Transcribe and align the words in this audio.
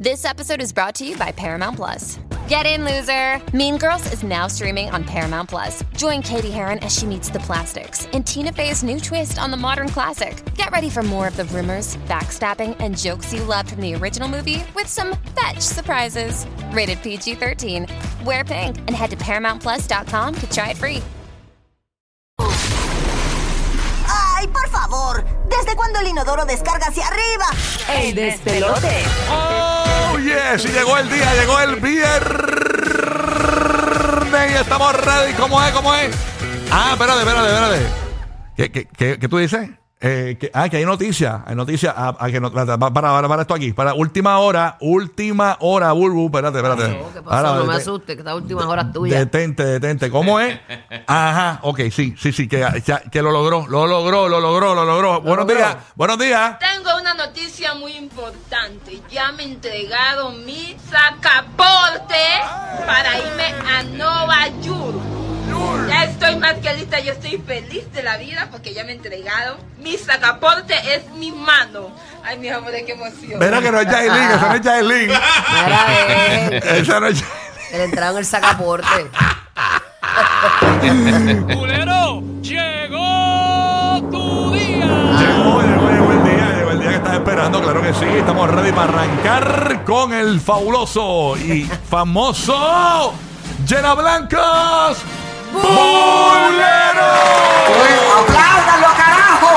This 0.00 0.24
episode 0.24 0.62
is 0.62 0.72
brought 0.72 0.94
to 0.96 1.04
you 1.04 1.16
by 1.16 1.32
Paramount 1.32 1.74
Plus. 1.74 2.20
Get 2.46 2.66
in, 2.66 2.84
loser! 2.84 3.42
Mean 3.52 3.78
Girls 3.78 4.12
is 4.12 4.22
now 4.22 4.46
streaming 4.46 4.88
on 4.90 5.02
Paramount 5.02 5.48
Plus. 5.48 5.82
Join 5.96 6.22
Katie 6.22 6.52
Heron 6.52 6.78
as 6.84 6.96
she 6.96 7.04
meets 7.04 7.30
the 7.30 7.40
plastics 7.40 8.06
in 8.12 8.22
Tina 8.22 8.52
Fey's 8.52 8.84
new 8.84 9.00
twist 9.00 9.40
on 9.40 9.50
the 9.50 9.56
modern 9.56 9.88
classic. 9.88 10.40
Get 10.54 10.70
ready 10.70 10.88
for 10.88 11.02
more 11.02 11.26
of 11.26 11.36
the 11.36 11.46
rumors, 11.46 11.96
backstabbing, 12.06 12.76
and 12.78 12.96
jokes 12.96 13.32
you 13.32 13.42
loved 13.42 13.70
from 13.70 13.80
the 13.80 13.92
original 13.96 14.28
movie 14.28 14.62
with 14.72 14.86
some 14.86 15.16
fetch 15.34 15.58
surprises. 15.58 16.46
Rated 16.70 17.02
PG 17.02 17.34
13. 17.34 17.88
Wear 18.24 18.44
pink 18.44 18.78
and 18.78 18.90
head 18.90 19.10
to 19.10 19.16
ParamountPlus.com 19.16 20.34
to 20.36 20.50
try 20.50 20.70
it 20.70 20.76
free. 20.76 21.02
¡Ay, 24.06 24.46
por 24.46 24.68
favor! 24.68 25.24
¿Desde 25.50 25.74
cuándo 25.74 25.98
el 25.98 26.06
inodoro 26.06 26.44
descarga 26.46 26.86
hacia 26.86 27.04
arriba? 27.08 27.46
¡Ey, 27.88 28.12
despelote! 28.12 29.02
Oh. 29.28 29.57
Yes, 30.22 30.64
y 30.64 30.68
llegó 30.68 30.98
el 30.98 31.08
día, 31.08 31.32
llegó 31.34 31.60
el 31.60 31.76
viernes 31.76 32.48
y 34.50 34.54
estamos 34.54 35.04
ready. 35.04 35.32
¿Cómo 35.34 35.62
es? 35.62 35.72
¿Cómo 35.72 35.94
es? 35.94 36.14
Ah, 36.70 36.90
espérate, 36.92 37.20
espérate, 37.20 37.48
espérate. 37.48 37.86
¿Qué, 38.56 38.70
qué, 38.70 38.88
qué, 38.96 39.18
qué 39.18 39.28
tú 39.28 39.38
dices? 39.38 39.68
Eh, 40.00 40.36
que, 40.38 40.48
ah, 40.54 40.68
que 40.68 40.76
hay 40.76 40.84
noticias. 40.84 41.40
Hay 41.44 41.56
noticias. 41.56 41.92
Ah, 41.96 42.16
ah, 42.20 42.30
que 42.30 42.38
no, 42.40 42.52
para, 42.52 42.78
para, 42.78 42.92
para, 42.92 43.28
para 43.28 43.42
esto 43.42 43.54
aquí. 43.54 43.72
Para 43.72 43.94
última 43.94 44.38
hora, 44.38 44.76
última 44.80 45.56
hora, 45.58 45.90
Bulbu. 45.90 46.26
Espérate, 46.26 46.58
espérate. 46.58 46.88
No, 46.88 47.12
¿Qué 47.12 47.20
pasó? 47.22 47.36
Ahora, 47.36 47.58
no 47.58 47.64
me 47.66 47.72
dete- 47.74 47.82
asustes, 47.82 48.14
que 48.14 48.20
esta 48.20 48.34
última 48.36 48.68
hora 48.68 48.82
es 48.82 48.92
tuya. 48.92 49.18
Detente, 49.18 49.64
detente. 49.64 50.08
¿Cómo 50.08 50.38
es? 50.38 50.56
Ajá, 51.08 51.58
ok, 51.62 51.80
sí, 51.90 52.14
sí, 52.16 52.30
sí, 52.32 52.46
que, 52.46 52.64
ya- 52.86 53.00
que 53.10 53.22
lo 53.22 53.32
logró, 53.32 53.66
lo 53.66 53.88
logró, 53.88 54.28
lo 54.28 54.40
logró, 54.40 54.74
lo 54.76 54.84
logró. 54.84 55.20
Buenos 55.20 55.46
logró. 55.46 55.56
días, 55.56 55.76
buenos 55.96 56.18
días. 56.20 56.58
Tengo 56.60 56.90
una 57.00 57.14
noticia 57.14 57.74
muy 57.74 57.92
importante. 57.96 59.00
Ya 59.10 59.32
me 59.32 59.42
entregaron 59.42 60.44
mi 60.46 60.76
sacaporte 60.88 62.14
para 62.86 63.18
irme 63.18 63.52
a 63.68 63.82
Nueva 63.82 64.46
York. 64.62 65.17
Estoy 66.20 66.34
más 66.34 66.54
que 66.54 66.74
lista, 66.74 66.98
yo 66.98 67.12
estoy 67.12 67.40
feliz 67.46 67.92
de 67.92 68.02
la 68.02 68.16
vida 68.16 68.48
porque 68.50 68.74
ya 68.74 68.82
me 68.82 68.90
entregaron. 68.90 69.56
Mi 69.78 69.96
sacaporte 69.96 70.74
es 70.92 71.08
mi 71.12 71.30
mano. 71.30 71.92
Ay, 72.24 72.36
mi 72.38 72.48
amor, 72.48 72.72
qué 72.84 72.90
emoción. 72.90 73.38
Verá 73.38 73.60
que 73.60 73.70
no 73.70 73.78
es 73.78 73.86
Jailin, 73.86 74.30
esa 74.32 74.48
no 74.48 74.54
es 74.56 74.60
Jailin. 74.60 75.10
Eh, 75.12 76.60
Esa 76.80 76.98
no 76.98 77.06
es 77.06 77.22
que 77.70 77.76
le 77.78 77.84
entraron 77.84 78.18
el 78.18 78.26
sacaporte. 78.26 78.88
Culero, 81.54 82.20
llegó 82.42 84.02
tu 84.10 84.52
día. 84.54 84.86
Llegó, 84.86 85.62
llegó, 85.62 85.90
llegó 85.90 86.12
el 86.12 86.24
día, 86.24 86.52
llegó 86.56 86.70
el 86.72 86.80
día 86.80 86.88
que 86.90 86.96
estás 86.96 87.12
esperando, 87.14 87.62
claro 87.62 87.80
que 87.80 87.94
sí. 87.94 88.06
Estamos 88.06 88.50
ready 88.50 88.72
para 88.72 88.92
arrancar 88.92 89.84
con 89.84 90.12
el 90.12 90.40
fabuloso 90.40 91.36
y 91.36 91.62
famoso 91.88 93.14
Llena 93.68 93.94
Blancos 93.94 94.98
Bolero. 95.52 97.08
¡Apláudalo, 98.18 98.86
carajo! 98.96 99.50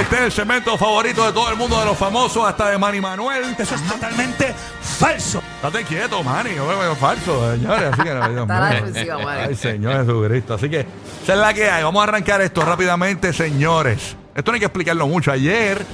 Este 0.00 0.14
es 0.16 0.22
el 0.22 0.32
segmento 0.32 0.76
favorito 0.78 1.24
de 1.26 1.32
todo 1.32 1.48
el 1.50 1.56
mundo, 1.56 1.78
de 1.80 1.86
los 1.86 1.96
famosos, 1.96 2.46
hasta 2.46 2.68
de 2.70 2.78
Manny 2.78 3.00
Manuel. 3.00 3.56
Eso 3.58 3.74
es 3.74 3.82
totalmente 3.88 4.54
falso. 4.80 5.42
Estate 5.56 5.84
quieto, 5.84 6.22
Manny, 6.22 6.54
no 6.54 6.66
me 6.66 6.94
falso, 6.96 7.52
señores. 7.52 7.92
Así 7.92 8.02
que 8.02 8.14
no, 8.14 8.28
Dios 8.28 8.42
Está 8.42 8.60
la 8.60 8.70
mío. 8.70 8.84
defensiva, 8.86 9.18
Manny. 9.18 9.40
Ay, 9.48 9.54
Señor 9.56 10.04
Jesucristo. 10.04 10.54
Así 10.54 10.68
que 10.70 10.80
esa 10.80 11.32
es 11.32 11.38
la 11.38 11.54
que 11.54 11.70
hay. 11.70 11.82
Vamos 11.82 12.00
a 12.00 12.04
arrancar 12.04 12.40
esto 12.40 12.62
rápidamente, 12.62 13.32
señores. 13.32 14.16
Esto 14.34 14.50
no 14.50 14.54
hay 14.54 14.60
que 14.60 14.66
explicarlo 14.66 15.06
mucho. 15.08 15.32
Ayer 15.32 15.84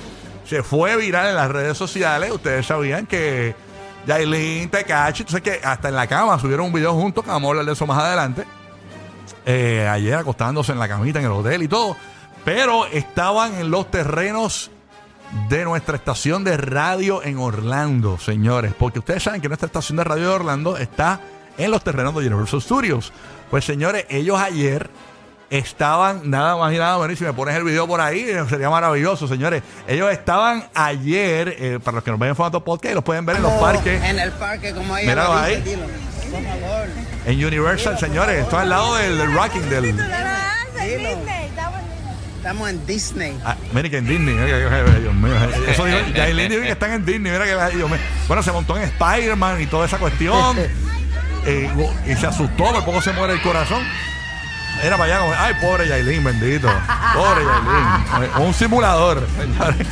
se 0.49 0.63
fue 0.63 0.97
viral 0.97 1.29
en 1.29 1.37
las 1.37 1.49
redes 1.51 1.79
sociales. 1.79 2.33
Ustedes 2.33 2.67
sabían 2.67 3.07
que 3.07 3.55
Yailin, 4.07 4.69
Tecachi, 4.69 5.23
entonces 5.23 5.43
que 5.43 5.65
hasta 5.65 5.89
en 5.89 5.95
la 5.95 6.07
cama 6.07 6.39
subieron 6.39 6.67
un 6.67 6.73
video 6.73 6.95
juntos, 6.95 7.25
que 7.25 7.31
vamos 7.31 7.49
a 7.49 7.51
hablar 7.51 7.65
de 7.67 7.73
eso 7.73 7.87
más 7.87 7.99
adelante. 7.99 8.45
Eh, 9.45 9.89
ayer 9.89 10.15
acostándose 10.15 10.73
en 10.73 10.79
la 10.79 10.89
camita 10.89 11.19
en 11.19 11.27
el 11.27 11.33
hotel 11.33 11.63
y 11.63 11.69
todo. 11.69 11.97
Pero 12.45 12.87
estaban 12.87 13.55
en 13.55 13.71
los 13.71 13.91
terrenos 13.91 14.71
de 15.49 15.65
nuestra 15.65 15.97
estación 15.97 16.45
de 16.45 16.57
radio 16.57 17.23
en 17.23 17.39
Orlando, 17.39 18.19
señores. 18.19 18.75
Porque 18.79 18.99
ustedes 18.99 19.23
saben 19.23 19.41
que 19.41 19.49
nuestra 19.49 19.67
estación 19.67 19.97
de 19.97 20.05
radio 20.05 20.29
de 20.29 20.35
Orlando 20.35 20.77
está 20.77 21.21
en 21.57 21.71
los 21.71 21.83
terrenos 21.83 22.15
de 22.15 22.27
Universal 22.27 22.61
Studios. 22.61 23.13
Pues, 23.51 23.65
señores, 23.65 24.07
ellos 24.09 24.39
ayer 24.41 24.91
estaban, 25.59 26.31
nada 26.31 26.57
más 26.57 26.73
y 26.73 26.79
nada 26.79 26.99
menos, 26.99 27.19
si 27.19 27.25
me 27.25 27.33
pones 27.33 27.55
el 27.55 27.65
video 27.65 27.87
por 27.87 28.01
ahí, 28.01 28.21
eh, 28.21 28.43
sería 28.49 28.71
maravilloso, 28.71 29.29
señores. 29.29 29.63
Ellos 29.87 30.11
estaban 30.11 30.65
ayer, 30.75 31.55
eh, 31.59 31.79
para 31.83 31.97
los 31.97 32.05
que 32.05 32.11
nos 32.11 32.19
ven 32.19 32.31
en 32.31 32.37
formato 32.37 32.65
podcast, 32.65 32.95
los 32.95 33.05
pueden 33.05 33.27
ver 33.27 33.37
en 33.37 33.43
los 33.43 33.53
parques. 33.53 34.03
En 34.03 34.19
el 34.19 34.33
parque, 34.33 34.73
como 34.73 34.97
ella 34.97 35.09
Míralo 35.11 35.35
ahí. 35.39 35.61
dilo. 35.61 35.83
Por 36.31 36.43
favor. 36.43 36.89
En 37.27 37.45
Universal, 37.45 37.99
señores. 37.99 38.43
Esto 38.43 38.57
es 38.57 38.63
al 38.63 38.71
lado 38.71 38.95
del, 38.97 39.19
del 39.19 39.33
Rocking, 39.35 39.69
del... 39.69 39.95
Estamos 42.39 42.71
en 42.71 42.87
Disney. 42.87 43.39
Ah, 43.45 43.55
mira 43.73 43.89
que 43.89 43.99
en 43.99 44.07
Disney, 44.07 44.35
Dios 44.35 45.15
mío. 45.15 45.33
Eso 45.69 45.85
dijo, 45.85 45.99
Yailin 46.13 46.49
dijo 46.49 46.63
que 46.63 46.71
están 46.71 46.91
en 46.91 47.05
Disney, 47.07 47.31
mira 47.31 47.45
que 47.45 47.55
la- 47.55 47.69
Dios 47.71 47.89
mío. 47.89 48.01
Bueno, 48.27 48.43
se 48.43 48.51
montó 48.51 48.77
en 48.77 48.83
Spider-Man 48.83 49.61
y 49.63 49.67
toda 49.67 49.87
esa 49.87 49.99
cuestión. 49.99 50.57
Eh, 51.45 51.69
y 52.07 52.15
se 52.15 52.25
asustó, 52.29 52.67
por 52.73 52.85
poco 52.85 53.03
se 53.03 53.13
muere 53.15 53.33
el 53.33 53.43
corazón. 53.43 53.83
Era 54.83 54.97
para 54.97 55.23
allá 55.23 55.45
ay, 55.45 55.55
pobre 55.61 55.89
Yailin, 55.89 56.25
bendito. 56.25 56.69
Pobre 57.15 57.45
Yailin. 57.45 58.47
Un 58.47 58.55
simulador, 58.55 59.27
señores. 59.39 59.87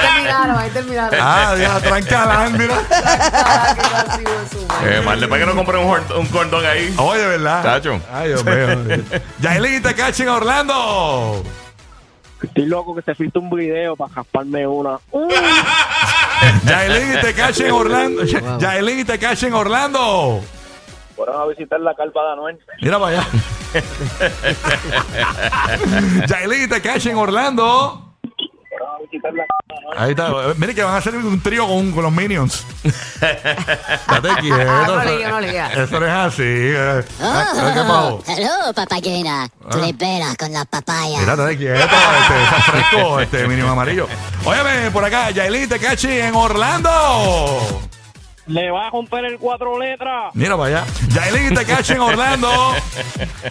terminaron, 0.02 0.58
ahí 0.58 0.70
terminaron. 0.70 1.20
ah, 1.22 1.54
ya, 1.60 1.82
trancalán, 1.82 2.58
mira. 2.58 2.76
Ah. 2.90 3.76
Eh, 4.86 5.02
mal, 5.04 5.20
después 5.20 5.38
que 5.42 5.46
no 5.46 5.54
compren 5.54 5.84
un, 5.86 6.00
un 6.18 6.26
cordón 6.28 6.66
ahí. 6.66 6.94
Oye, 6.98 7.28
¿verdad? 7.28 7.62
Chacho. 7.62 8.00
Ay, 8.12 8.30
Dios 8.30 8.46
mío. 8.46 8.56
Yailin 9.42 9.76
y 9.76 9.82
Tecachi 9.82 10.24
en 10.24 10.30
Orlando. 10.30 11.44
Estoy 12.42 12.66
loco 12.66 12.96
que 12.96 13.02
te 13.02 13.16
filtre 13.16 13.40
un 13.40 13.50
video 13.50 13.96
para 13.96 14.14
jasparme 14.14 14.66
una. 14.66 15.00
Yailin 16.66 17.18
y 17.18 17.22
Tecachi 17.22 17.64
en 17.64 17.72
Orlando. 17.72 18.24
Yailin 18.24 19.00
y 19.00 19.04
Tecachi 19.04 19.46
en 19.48 19.54
Orlando. 19.54 20.42
Fueron 21.16 21.42
a 21.42 21.46
visitar 21.46 21.80
la 21.80 21.94
carpa 21.94 22.24
de 22.26 22.32
Anuel. 22.32 22.60
Mira 22.82 23.00
para 23.00 23.20
allá. 23.20 23.28
Yailin 26.28 26.64
y 26.64 26.68
Tecachi 26.68 27.10
en 27.10 27.18
Orlando. 27.18 28.11
La 29.24 29.46
Ahí 30.04 30.12
está. 30.12 30.32
Mire 30.58 30.74
que 30.76 30.84
van 30.84 30.94
a 30.96 30.98
hacer 30.98 31.16
un 31.16 31.42
trío 31.42 31.68
con, 31.68 31.92
con 31.92 32.04
los 32.04 32.12
Minions. 32.12 32.66
Date 33.20 34.30
quieto. 34.42 34.58
No 34.88 35.02
eso- 35.02 35.16
liga, 35.16 35.30
no 35.30 35.42
liga. 35.42 35.68
Eso 35.74 36.00
no 36.00 36.06
es 36.06 36.12
así. 36.14 36.42
eh. 36.44 37.04
Ah, 37.22 37.46
¿Qué 37.74 37.80
pasó? 37.82 38.24
Hello, 38.28 38.74
papayena. 38.74 39.50
Tú 39.70 39.78
Ah. 39.78 39.86
le 39.86 39.94
pelas 39.94 40.36
con 40.38 40.52
la 40.52 40.66
papaya. 40.66 41.20
Mira, 41.20 41.36
date 41.36 41.58
quieto. 41.58 41.80
Este, 41.84 42.44
está 42.44 42.62
fresco, 42.72 43.20
este 43.20 43.48
mínimo 43.48 43.70
amarillo. 43.70 44.08
Óyeme, 44.46 44.92
por 44.92 45.04
acá, 45.06 45.32
Yailin 45.32 45.70
Tecachi 45.70 46.10
en 46.20 46.36
Orlando. 46.36 47.82
Le 48.48 48.72
va 48.72 48.88
a 48.88 48.90
romper 48.90 49.24
el 49.26 49.38
cuatro 49.38 49.78
letras. 49.78 50.32
Mira 50.34 50.58
para 50.58 50.82
allá. 50.82 50.86
Yailin 51.10 51.54
Tecachi 51.54 51.94
en 51.94 52.00
Orlando. 52.00 52.50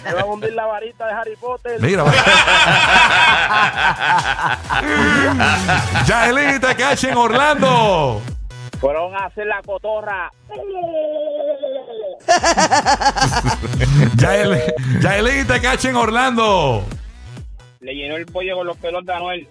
Le 0.05 0.13
va 0.15 0.21
a 0.21 0.25
hundir 0.25 0.53
la 0.53 0.67
varita 0.67 1.07
de 1.07 1.13
Harry 1.13 1.37
Potter. 1.37 1.81
Mira, 1.81 2.05
para 2.05 2.21
allá. 4.81 6.03
Yailin 6.07 6.61
Tecachi 6.61 7.07
en 7.09 7.17
Orlando. 7.17 8.21
Fueron 8.81 9.15
a 9.15 9.27
hacer 9.27 9.47
la 9.47 9.63
cotorra. 9.63 10.31
Yailin, 14.17 14.61
Yailin 15.01 15.47
Tecachi 15.47 15.89
en 15.89 15.97
Orlando. 15.97 16.85
Le 17.81 17.95
llenó 17.95 18.17
el 18.17 18.27
pollo 18.27 18.57
con 18.57 18.67
los 18.67 18.77
pelos 18.77 19.07
de 19.07 19.13
Anuel. 19.13 19.49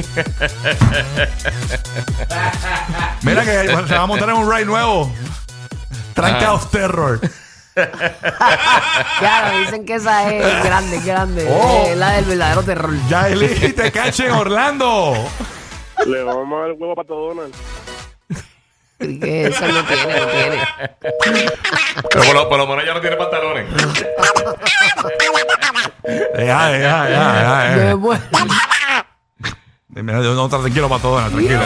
Mira 3.22 3.44
que 3.44 3.50
se 3.88 3.94
va 3.94 4.02
a 4.02 4.06
montar 4.06 4.28
en 4.30 4.36
un 4.36 4.50
ride 4.50 4.64
nuevo. 4.66 5.12
Trancaos 6.14 6.70
Terror. 6.70 7.20
Claro, 9.20 9.58
dicen 9.60 9.86
que 9.86 9.94
esa 9.94 10.28
es 10.30 10.64
grande, 10.64 11.00
grande. 11.00 11.46
Oh. 11.48 11.84
Es 11.86 11.96
la 11.96 12.10
del 12.12 12.26
verdadero 12.26 12.62
terror. 12.62 12.90
Yailin 13.08 13.74
Tecachi 13.74 14.24
en 14.24 14.32
Orlando. 14.32 15.14
Le 16.04 16.22
vamos 16.22 16.52
a 16.52 16.56
dar 16.62 16.70
el 16.70 16.76
huevo 16.78 16.94
para 16.94 17.08
todo 17.08 17.28
Donald. 17.28 17.54
Que 18.98 19.46
eso 19.46 19.66
no 19.66 19.82
tiene, 19.84 20.20
no 20.20 20.26
tiene. 20.26 20.68
Pero 22.10 22.24
por 22.24 22.34
lo, 22.34 22.48
por 22.50 22.58
lo 22.58 22.66
menos 22.66 22.84
ya 22.84 22.92
no 22.92 23.00
tiene 23.00 23.16
pantalones. 23.16 23.66
Deja, 26.04 26.34
deja, 26.34 26.70
deja, 26.70 27.06
deja, 27.06 27.64
Me 27.70 27.76
deja. 27.80 27.96
muero. 27.96 28.22
Mira, 28.32 28.36
yo 28.36 28.44
no 29.94 30.48
tranquilo 30.48 30.88
para 30.88 31.02
todo, 31.02 31.16
tranquilo. 31.28 31.60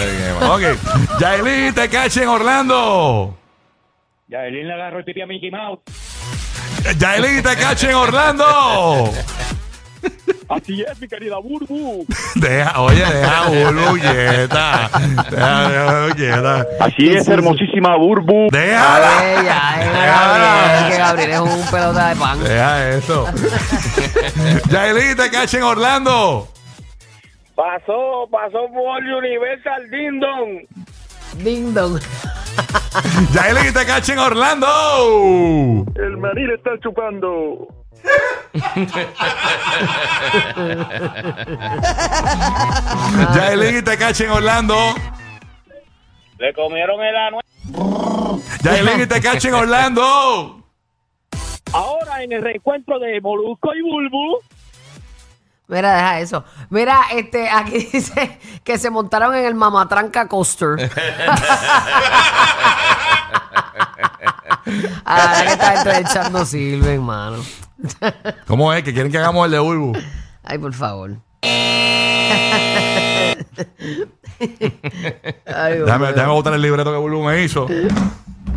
Ok. 0.51 0.63
Yailin 1.21 1.75
Tecachi 1.75 2.21
en 2.21 2.29
Orlando. 2.29 3.37
Ya 4.29 4.47
Elín 4.47 4.67
le 4.67 4.75
agarró 4.75 4.99
el 4.99 5.05
pipi 5.05 5.21
a 5.21 5.27
Mickey 5.27 5.51
Mouse. 5.51 5.83
Yailin 6.99 7.43
Tecachi 7.43 7.87
en 7.87 7.95
Orlando. 7.95 9.13
Así 10.49 10.83
es, 10.83 11.01
mi 11.01 11.09
querida 11.09 11.39
Burbu. 11.39 12.07
Deja, 12.35 12.81
oye, 12.81 13.05
deja 13.05 13.49
Burbu 13.49 13.99
quieta. 13.99 14.91
Deja, 15.31 15.69
deja 15.69 16.15
quieta. 16.15 16.67
Así 16.81 17.09
es, 17.09 17.27
hermosísima 17.29 17.97
Burbu. 17.97 18.49
Déjala. 18.51 19.19
Ay, 19.19 19.45
ya, 19.45 20.87
es 20.87 20.93
que 20.93 20.99
Gabriel 20.99 21.31
es 21.31 21.41
un 21.41 21.71
pelota 21.71 22.09
de 22.09 22.17
pan. 22.17 22.45
Deja 22.45 22.91
eso. 22.91 23.27
Yailin 24.71 25.17
Tecachi 25.17 25.57
en 25.57 25.63
Orlando. 25.63 26.49
Pasó, 27.55 28.29
pasó 28.31 28.67
por 28.73 29.03
Universal 29.03 29.89
Dindon. 29.91 30.67
Ding 31.39 31.73
dong. 31.73 32.01
Yailin 33.33 33.73
Tecachi 33.73 34.13
en 34.13 34.19
Orlando. 34.19 35.85
El 35.95 36.17
marín 36.17 36.51
está 36.51 36.71
chupando. 36.81 37.69
Yailin 43.35 43.85
Tecachi 43.85 44.25
en 44.25 44.31
Orlando. 44.31 44.77
Le 46.39 46.53
comieron 46.55 47.01
el 47.03 47.17
Anuel. 47.17 47.45
Yailin 48.63 49.09
Tecachi 49.09 49.49
en 49.49 49.55
Orlando. 49.55 50.61
Ahora 51.73 52.23
en 52.23 52.33
el 52.33 52.43
reencuentro 52.43 52.99
de 52.99 53.21
Molusco 53.21 53.75
y 53.75 53.83
Bulbu. 53.83 54.41
Mira, 55.67 55.95
deja 55.95 56.21
eso. 56.21 56.45
Mira, 56.71 57.01
este, 57.13 57.49
aquí 57.49 57.79
dice 57.93 58.39
que 58.63 58.79
se 58.79 58.91
montaron 58.91 59.35
en 59.35 59.45
el 59.47 59.55
Mamatranca 59.55 60.29
Coaster. 60.29 60.91
Ah, 65.05 65.43
que 65.45 65.53
esta 65.53 65.73
gente 65.73 65.89
del 65.91 66.05
chat 66.07 66.31
no 66.31 66.45
sirve, 66.47 66.95
hermano. 66.95 67.37
¿Cómo 68.47 68.73
es? 68.73 68.83
¿Que 68.83 68.95
quieren 68.95 69.13
que 69.13 69.19
hagamos 69.19 69.45
el 69.45 69.53
de 69.53 69.59
Bulbu? 69.59 69.93
Ay, 70.43 70.57
por 70.59 70.73
favor. 70.73 71.11
Ay, 75.47 75.79
Déjame, 75.79 76.13
déjame 76.13 76.33
botar 76.33 76.55
el 76.55 76.63
libreto 76.63 76.91
que 76.93 76.99
Bulbu 76.99 77.23
me 77.25 77.43
hizo. 77.43 77.67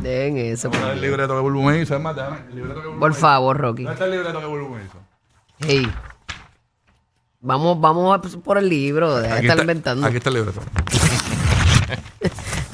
Dejen 0.01 0.37
eso. 0.37 0.69
por 0.69 0.79
El 0.79 0.85
favor. 0.85 0.97
libreto 1.01 1.35
que 1.35 1.41
Bulbu 1.41 1.61
me 1.63 1.81
hizo. 1.81 1.95
Es 1.95 2.01
más, 2.01 2.15
déjame. 2.15 2.37
El 2.49 2.55
libreto 2.55 2.81
que 2.81 2.87
Bulbu 2.87 2.99
Por 2.99 3.09
me 3.09 3.13
hizo. 3.17 3.21
favor, 3.27 3.57
Rocky. 3.57 3.83
¿Dónde 3.83 3.93
está 3.93 4.05
el 4.05 4.11
libreto 4.11 4.39
que 4.39 4.45
Bulbu 4.45 4.69
me 4.75 4.83
hizo? 4.83 4.97
Hey. 5.59 5.91
Vamos, 7.47 7.79
vamos 7.79 8.13
a 8.13 8.19
por 8.39 8.57
el 8.57 8.67
libro. 8.67 9.15
Deja 9.15 9.35
de 9.35 9.37
Aquí 9.37 9.45
estar 9.45 9.55
está, 9.55 9.63
inventando. 9.63 10.05
aquí 10.05 10.17
está 10.17 10.29
el 10.29 10.35
libreto. 10.35 10.59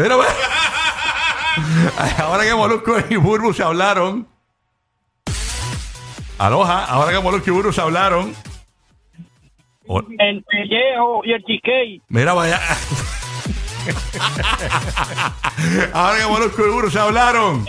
Ahora 2.18 2.44
que 2.44 2.54
Molusco 2.54 2.96
y 3.10 3.16
Burbu 3.16 3.52
se 3.52 3.62
hablaron. 3.62 4.26
Aloha, 6.38 6.84
ahora 6.86 7.12
que 7.12 7.20
Molusco 7.20 7.48
y 7.48 7.52
Burbu 7.52 7.72
se 7.72 7.80
hablaron. 7.80 8.34
El 10.18 10.42
pellejo 10.44 11.20
y 11.24 11.32
el 11.32 11.44
chiquey. 11.44 12.02
Mira, 12.08 12.32
vaya. 12.34 12.60
ahora 15.92 16.18
que 16.18 16.26
Molusco 16.26 16.66
y 16.66 16.70
Burbu 16.70 16.90
se 16.90 16.98
hablaron. 16.98 17.64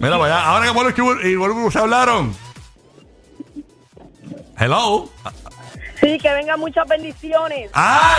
Mira, 0.00 0.16
vaya. 0.16 0.44
Ahora 0.44 0.66
que 0.66 0.72
Molusco 0.72 1.00
y 1.00 1.04
Burbu- 1.04 1.24
y 1.32 1.36
Burbu 1.36 1.70
se 1.70 1.78
hablaron. 1.78 2.34
Hello. 4.58 5.08
Sí, 6.00 6.18
que 6.18 6.32
vengan 6.32 6.58
muchas 6.60 6.86
bendiciones. 6.88 7.70
¡Ah! 7.74 8.18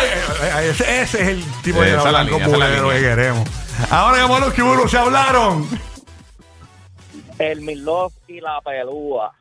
Ese, 0.64 1.02
ese 1.02 1.22
es 1.22 1.28
el 1.28 1.44
tipo 1.62 1.82
de 1.82 1.92
la 1.96 2.24
línea, 2.24 2.48
bulero 2.48 2.90
que 2.90 3.00
queremos. 3.02 3.50
Ahora 3.90 4.22
que 4.22 4.28
Molusco 4.28 4.62
y 4.62 4.64
Burbu 4.64 4.88
se 4.88 4.98
hablaron. 4.98 5.68
El 7.40 7.62
Milov 7.62 8.12
y 8.28 8.40
la 8.40 8.62
pelúa. 8.62 9.34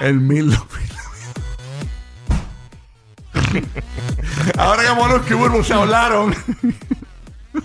El 0.00 0.20
mil. 0.20 0.56
Ahora 4.58 4.82
que 4.82 4.92
Molusco 4.94 5.32
y 5.32 5.34
Burbu 5.34 5.62
se 5.62 5.74
hablaron. 5.74 6.34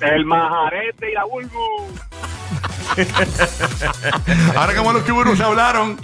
El 0.01 0.25
majarete 0.25 1.11
y 1.11 1.13
la 1.13 1.25
bulbu. 1.25 1.87
Ahora 4.55 4.73
que 4.73 4.81
Molusco 4.81 5.09
y 5.09 5.11
Burbu 5.11 5.35
se 5.35 5.43
hablaron. 5.43 5.99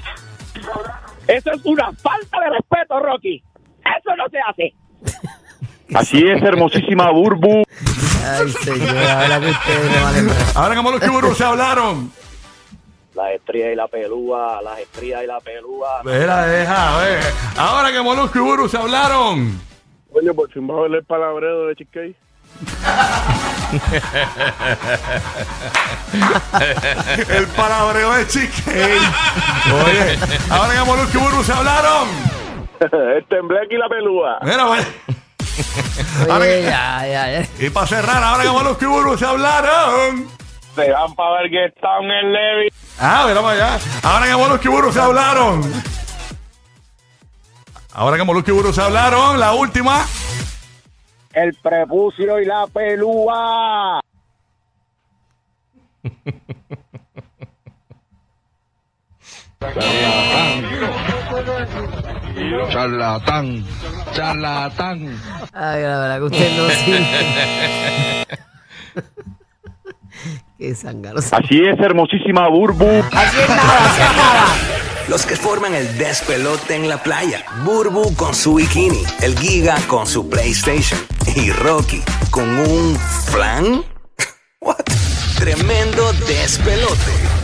Eso 1.27 1.51
es 1.51 1.65
una 1.65 1.91
falta 1.93 2.39
de 2.39 2.49
respeto, 2.51 2.99
Rocky. 2.99 3.43
Eso 3.83 4.15
no 4.15 4.27
se 4.29 4.39
hace. 4.39 4.73
Así 5.93 6.23
es, 6.27 6.41
hermosísima 6.41 7.11
Burbu. 7.11 7.63
Ay, 8.25 8.51
señora, 8.51 9.21
ahora 9.21 9.39
que 9.39 9.49
ustedes 9.51 9.91
no 9.95 10.03
valen 10.03 10.27
nada. 10.27 10.45
Ahora 10.55 10.75
que 10.75 10.81
Molusco 10.81 11.05
y 11.05 11.09
Burbu 11.09 11.35
se 11.35 11.43
hablaron. 11.43 12.11
La 13.13 13.31
estría 13.33 13.71
y 13.71 13.75
la 13.75 13.87
pelúa, 13.87 14.61
las 14.61 14.79
estrías 14.79 15.23
y 15.23 15.27
la 15.27 15.39
pelúa. 15.39 16.01
Mira, 16.03 16.45
deja, 16.47 16.95
a 16.95 17.03
ver. 17.03 17.23
Ahora 17.55 17.91
que 17.91 18.01
Molusco 18.01 18.37
y 18.37 18.41
Burbu 18.41 18.67
se 18.67 18.77
hablaron. 18.77 19.61
Oye, 20.11 20.33
por 20.33 20.51
fin 20.51 20.67
va 20.69 20.77
a 20.77 20.81
ver 20.81 20.95
el 20.95 21.03
palabreo 21.03 21.67
de 21.67 21.75
Chickay. 21.75 22.15
El 27.29 27.47
palabreo 27.47 28.13
de 28.13 28.27
chicken. 28.27 28.99
Oye, 29.83 30.17
ahora 30.49 30.73
que 30.73 30.83
Molusco 30.85 31.17
y 31.17 31.21
Burbu 31.21 31.43
se 31.43 31.53
hablaron. 31.53 32.07
el 33.15 33.25
tembleque 33.25 33.75
y 33.75 33.77
la 33.77 33.89
pelúa. 33.89 34.39
Mira, 34.43 34.63
vaya. 34.65 34.87
Ahora 36.21 36.35
Oye, 36.45 36.61
que- 36.61 36.63
ya, 36.63 37.07
ya, 37.07 37.41
ya. 37.41 37.65
Y 37.65 37.69
para 37.69 37.87
cerrar, 37.87 38.23
ahora 38.23 38.43
que 38.77 38.85
y 38.85 38.87
Burbu 38.87 39.17
se 39.17 39.25
hablaron. 39.25 40.27
Se 40.75 40.91
van 40.91 41.13
para 41.15 41.41
ver 41.41 41.51
que 41.51 41.65
está 41.65 41.97
en 42.01 42.11
el 42.11 42.33
Levi. 42.33 42.67
Ah, 42.99 43.25
mira 43.27 43.41
para 43.41 43.53
allá. 43.53 43.79
Ahora 44.03 44.59
que 44.59 44.67
y 44.67 44.71
Burbu 44.71 44.91
se 44.91 44.99
hablaron. 44.99 45.71
Ahora 47.93 48.17
que 48.17 48.23
Molusco 48.25 48.51
y 48.51 48.53
Burbu 48.53 48.73
se 48.73 48.81
hablaron, 48.81 49.39
la 49.39 49.53
última. 49.53 50.05
El 51.31 51.53
prepucio 51.63 52.41
y 52.41 52.45
la 52.45 52.67
pelúa. 52.67 54.01
Charlatán, 62.69 63.65
charlatán. 64.13 65.19
Ay, 65.53 65.81
la 65.83 65.99
verdad 65.99 66.17
que 66.17 66.23
usted 66.23 66.57
no 66.57 66.69
sirve. 66.69 68.27
Qué 70.57 70.73
zángano. 70.73 71.19
Así 71.19 71.61
es, 71.61 71.79
hermosísima 71.79 72.47
Burbu. 72.49 73.03
Así 73.11 73.39
es 73.39 73.49
nada, 73.49 73.85
así 73.85 74.01
es 74.01 74.17
nada. 74.17 74.45
Los 75.07 75.25
que 75.25 75.35
forman 75.35 75.75
el 75.75 75.97
despelote 75.97 76.75
en 76.75 76.89
la 76.89 76.97
playa. 76.97 77.43
Burbu 77.63 78.15
con 78.15 78.33
su 78.33 78.55
bikini. 78.55 79.03
El 79.21 79.37
Giga 79.37 79.75
con 79.87 80.07
su 80.07 80.29
PlayStation. 80.29 80.99
Y 81.35 81.51
Rocky 81.51 82.01
con 82.31 82.49
un 82.57 82.97
flan. 83.31 83.83
What? 84.61 84.77
Tremendo 85.37 86.11
despelote. 86.27 87.34